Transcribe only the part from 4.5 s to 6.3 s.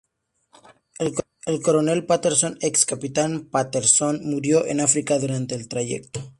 en África durante el trayecto.